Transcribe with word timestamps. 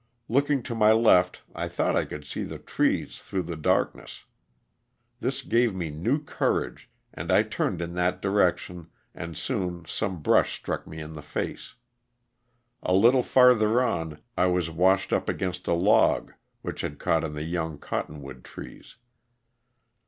Looking 0.27 0.63
to 0.63 0.73
my 0.73 0.91
left 0.93 1.43
I 1.53 1.67
thought 1.69 1.95
I 1.95 2.05
could 2.05 2.25
see 2.25 2.43
the 2.43 2.57
trees 2.57 3.19
through 3.21 3.43
the 3.43 3.55
darkness. 3.55 4.25
This 5.19 5.43
gave 5.43 5.75
me 5.75 5.91
new 5.91 6.17
courage 6.23 6.89
and 7.13 7.31
I 7.31 7.43
turned 7.43 7.83
in 7.83 7.93
that 7.93 8.19
direc 8.19 8.57
tion 8.57 8.89
and 9.13 9.37
soon 9.37 9.85
some 9.85 10.23
brush 10.23 10.55
struck 10.55 10.87
me 10.87 10.99
in 10.99 11.13
the 11.13 11.21
face. 11.21 11.75
A 12.81 12.95
little 12.95 13.21
farther 13.21 13.79
on 13.79 14.17
I 14.35 14.47
was 14.47 14.71
washed 14.71 15.13
up 15.13 15.29
against 15.29 15.67
a 15.67 15.73
log 15.73 16.33
which 16.63 16.81
had 16.81 16.97
caught 16.97 17.23
in 17.23 17.33
the 17.35 17.43
young 17.43 17.77
cotton 17.77 18.23
wood 18.23 18.43
trees. 18.43 18.95